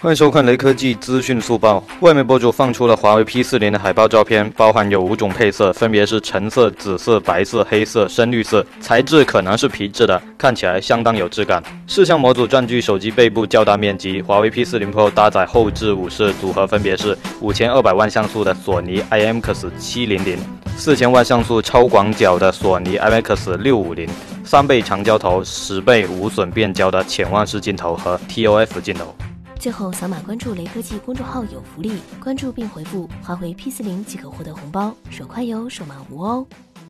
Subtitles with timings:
[0.00, 1.82] 欢迎收看雷科技资讯速报。
[2.02, 11.60] 外媒博主放出了华为 P40 的海报照片，包含有五种配色，分别是橙色、紫色、白色、黑色、深绿色，材质可能是皮质的，看起来相当有质感。
[11.88, 14.22] 摄像模组占据手机背部较大面积。
[14.22, 20.38] 华为 P40 Pro 搭载后置五摄组合，分别是五千二百万像素的索尼 IMX700，
[20.76, 24.08] 四千万像素超广角的索尼 IMX650，
[24.44, 29.12] 三倍长焦头、十倍无损变焦的潜望式镜头和 TOF 镜头。
[29.58, 31.92] 最后扫码关注雷科技公众号有福利，
[32.22, 36.46] 关注并回复华为 P 四零即可获得红包，手快有，手慢无哦。